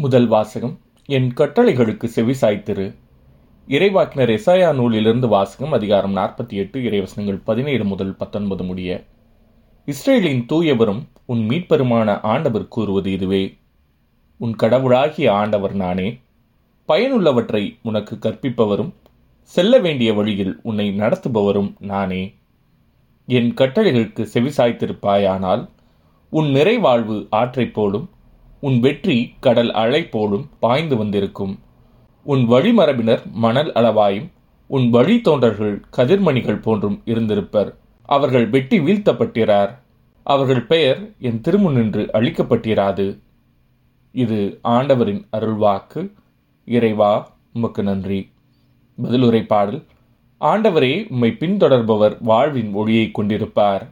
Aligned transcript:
முதல் 0.00 0.26
வாசகம். 0.26 0.78
என் 1.06 1.32
கட்டளைகளுக்கு 1.36 2.08
செவிசாய்த்திரு 2.14 2.94
இறைவாக்கினர் 3.68 4.38
எசாயா 4.38 4.74
நூலிலிருந்து 4.74 5.28
வாசகம் 5.28 5.72
அதிகாரம் 5.72 6.16
நாற்பத்தி 6.16 6.52
எட்டு 6.52 6.80
இறைவசனங்கள் 6.80 7.40
பதினேழு 7.44 7.84
முதல் 7.84 8.16
பத்தொன்பது 8.16 8.64
முடிய. 8.64 9.04
இஸ்ரேலின் 9.86 10.46
தூயவரும் 10.46 11.02
உன் 11.24 11.48
மீட்பெருமான 11.48 12.20
ஆண்டவர் 12.22 12.68
கூறுவது 12.68 13.12
இதுவே. 13.12 13.56
உன் 14.36 14.56
கடவுளாகிய 14.56 15.32
ஆண்டவர் 15.32 15.74
நானே. 15.74 16.18
பயனுள்ளவற்றை 16.88 17.78
உனக்கு 17.82 18.16
கற்பிப்பவரும் 18.16 18.92
செல்ல 19.42 19.78
வேண்டிய 19.78 20.14
வழியில் 20.14 20.60
உன்னை 20.62 21.00
நடத்துபவரும் 21.00 21.74
நானே. 21.78 22.34
என் 23.26 23.54
கட்டளைகளுக்கு 23.54 24.28
செவிசாய்த்திருப்பாயானால் 24.34 25.68
உன் 26.30 26.46
நிறைவாழ்வு 26.46 27.26
ஆற்றைப் 27.30 27.74
போலும் 27.74 28.10
உன் 28.60 28.80
வெற்றி 28.80 29.34
கடல் 29.40 29.72
அலை 29.72 30.06
போலும் 30.06 30.48
பாய்ந்து 30.60 30.96
வந்திருக்கும். 30.96 31.58
உன் 32.22 32.48
வழிமரபினர் 32.48 33.30
மணல் 33.32 33.72
அளவாயும் 33.72 34.30
உன் 34.66 34.92
வழித்தோன்றர்கள் 34.92 35.82
கதிர்மணிகள் 35.96 36.62
போன்றும் 36.62 37.02
இருந்திருப்பர். 37.04 37.74
அவர்கள் 38.02 38.48
வெட்டி 38.48 38.78
வீழ்த்தப்பட்டிறார் 38.78 39.78
அவர்கள் 40.22 40.62
பெயர் 40.62 41.10
என் 41.18 41.40
திருமுன்னின்று 41.40 42.08
அழிக்கப்பட்டிராது 42.12 43.18
இது 44.12 44.58
ஆண்டவரின் 44.62 45.26
அருள்வாக்கு. 45.36 46.10
இறைவா 46.64 47.30
உமக்கு 47.52 47.82
நன்றி. 47.82 48.30
பதிலுரை 49.02 49.42
பாடல். 49.42 49.84
ஆண்டவரே 50.40 51.06
உம்மை 51.10 51.36
பின்தொடர்பவர் 51.40 52.16
வாழ்வின் 52.20 52.72
ஒளியை 52.72 53.10
கொண்டிருப்பார். 53.12 53.86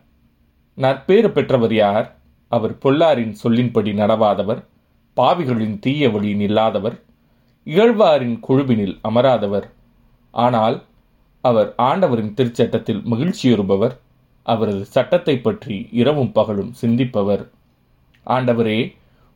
நற்பேறு 0.74 1.30
பெற்றவர் 1.30 1.74
யார்? 1.74 2.16
அவர் 2.52 2.74
பொல்லாரின் 2.78 3.34
சொல்லின்படி 3.42 3.92
நடவாதவர் 3.92 4.60
பாவிகளின் 5.16 5.76
தீய 5.78 6.08
வழி 6.10 6.32
நில்லாதவர் 6.34 6.96
இகழ்வாரின் 7.66 8.36
குழுவினில் 8.40 8.96
அமராதவர். 9.02 9.66
ஆனால் 10.34 10.76
அவர் 11.44 11.70
ஆண்டவரின் 11.76 12.34
திருச்சட்டத்தில் 12.34 13.02
மகிழ்ச்சியுறுபவர் 13.04 13.94
அவரது 14.46 14.82
சட்டத்தை 14.84 15.36
பற்றி 15.38 15.76
இரவும் 15.90 16.32
பகலும் 16.32 16.72
சிந்திப்பவர். 16.80 17.44
ஆண்டவரே 18.26 18.78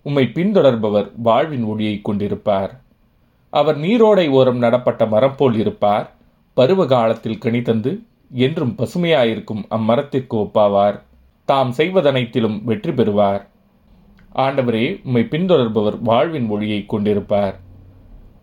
உம்மை 0.06 0.24
பின்தொடர்பவர் 0.34 1.08
வாழ்வின் 1.22 1.64
ஒளியை 1.64 1.96
கொண்டிருப்பார். 2.08 2.72
அவர் 3.52 3.78
நீரோடை 3.78 4.26
ஓரம் 4.30 4.58
நடப்பட்ட 4.58 5.02
மரம் 5.06 5.36
போல் 5.36 5.54
இருப்பார் 5.54 6.06
பருவ 6.56 6.84
காலத்தில் 6.86 7.38
கனி 7.38 7.60
தந்து 7.62 7.92
என்றும் 8.44 8.74
பசுமையாயிருக்கும் 8.78 9.62
அம்மரத்திற்கு 9.70 10.36
ஒப்பாவார். 10.44 10.98
தாம் 11.50 11.72
செய்வதனைத்திலும் 11.72 12.64
வெற்றி 12.64 12.92
பெறுவார். 12.92 13.50
ஆண்டவரே 14.34 15.00
உம்மை 15.04 15.22
பின்தொடர்பவர் 15.30 15.98
வாழ்வின் 16.00 16.48
ஒளியை 16.48 16.86
கொண்டிருப்பார். 16.88 17.54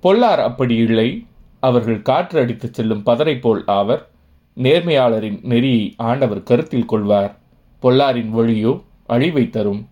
பொல்லார் 0.03 0.41
அப்படி 0.44 0.75
இல்லை. 0.75 1.25
அவர்கள் 1.59 2.02
காற்று 2.02 2.39
அடித்துச் 2.39 2.73
செல்லும் 2.73 3.03
பதரை 3.05 3.39
போல் 3.39 3.63
ஆவர். 3.66 4.09
நேர்மையாளரின் 4.55 5.39
நெறியை 5.44 5.94
ஆண்டவர் 5.97 6.44
கருத்தில் 6.44 6.85
கொள்வார். 6.85 7.39
பொல்லாரின் 7.81 8.31
வழியோ 8.31 8.83
அழிவை 9.05 9.50
தரும். 9.50 9.88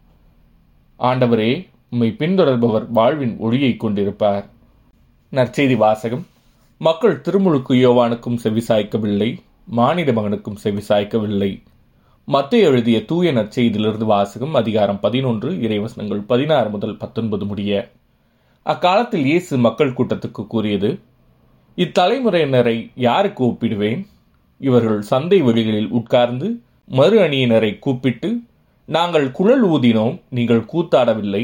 ஆண்டவரே 1.00 1.68
உம்மை 1.90 2.16
பின்தொடர்பவர் 2.20 2.86
வாழ்வின் 2.90 3.38
ஒளியை 3.38 3.78
கொண்டிருப்பார். 3.80 4.46
நற்செய்தி 5.32 5.78
வாசகம். 5.78 6.26
மக்கள் 6.78 7.22
திருமுழுக்கு 7.22 7.74
யோவானுக்கும் 7.74 8.38
செவிசாய்க்கவில்லை. 8.44 9.40
மானிட 9.68 10.12
மகனுக்கும் 10.12 10.58
செவிசாய்க்கவில்லை. 10.64 11.64
மத்திய 12.28 12.68
எழுதிய 12.68 13.06
தூய 13.06 13.32
நற்செய்தியிலிருந்து 13.32 14.06
வாசகம் 14.06 14.54
அதிகாரம் 14.54 15.00
பதினொன்று 15.00 15.50
இறைவசனங்கள் 15.66 16.22
பதினாறு 16.22 16.70
முதல் 16.70 16.96
பத்தொன்பது 16.98 17.46
முடிய. 17.46 17.72
அக்காலத்தில் 18.66 19.26
இயேசு 19.26 19.58
மக்கள் 19.58 19.94
கூட்டத்துக்கு 19.94 20.48
கூறியது 20.48 20.90
இத்தலைமுறையினரை 21.78 22.92
யாருக்கு 22.96 23.44
ஒப்பிடுவேன்? 23.46 24.02
இவர்கள் 24.62 25.02
சந்தை 25.02 25.40
வெளிகளில் 25.42 25.88
உட்கார்ந்து 25.90 26.50
மறு 26.86 27.20
அணியினரை 27.20 27.80
கூப்பிட்டு 27.80 28.32
நாங்கள் 28.86 29.32
குழல் 29.32 29.64
ஊதினோம் 29.70 30.18
நீங்கள் 30.30 30.66
கூத்தாடவில்லை. 30.66 31.44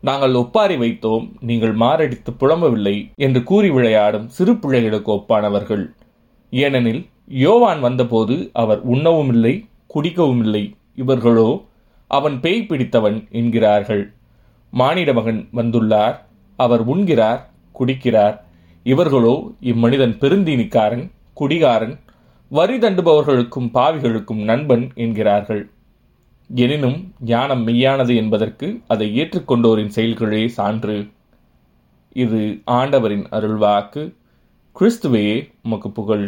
நாங்கள் 0.00 0.34
ஒப்பாரி 0.34 0.76
வைத்தோம் 0.76 1.26
நீங்கள் 1.40 1.74
மாரடித்து 1.74 2.32
புலம்பவில்லை 2.40 2.96
என்று 3.16 3.42
கூறி 3.42 3.70
விளையாடும் 3.70 4.28
சிறு 4.28 4.56
பிள்ளைகளுக்கு 4.56 5.12
ஒப்பானவர்கள். 5.12 5.84
ஏனெனில் 6.50 7.06
யோவான் 7.26 7.80
வந்தபோது 7.80 8.50
அவர் 8.52 8.80
உண்ணவும் 8.94 9.34
இல்லை 9.34 9.56
குடிக்கவும் 9.94 10.42
இல்லை 10.44 10.64
இவர்களோ 10.94 11.48
அவன் 12.06 12.40
பேய் 12.40 12.66
பிடித்தவன் 12.66 13.18
என்கிறார்கள். 13.30 14.04
மானிட 14.72 15.12
மகன் 15.12 15.48
வந்துள்ளார் 15.54 16.16
அவர் 16.58 16.82
உண்கிறார் 16.88 17.42
குடிக்கிறார். 17.78 18.36
இவர்களோ 18.86 19.34
இம்மனிதன் 19.60 20.14
பெருந்தீனிக்காரன் 20.20 21.04
குடிகாரன் 21.34 21.94
வரி 22.48 22.78
தண்டுபவர்களுக்கும் 22.78 23.68
பாவிகளுக்கும் 23.74 24.42
நண்பன் 24.44 24.90
என்கிறார்கள். 24.94 25.62
எனினும் 26.50 26.98
ஞானம் 27.24 27.66
மெய்யானது 27.66 28.14
என்பதற்கு 28.14 28.80
அதை 28.88 29.06
ஏற்றுக்கொண்டோரின் 29.20 29.94
செயல்களே 29.96 30.48
சான்று. 30.48 30.96
இது 32.12 32.40
ஆண்டவரின் 32.64 33.26
அருள்வாக்கு. 33.30 34.02
கிறிஸ்துவையே 34.76 35.36
உமக்கு 35.62 35.90
புகழ். 35.90 36.26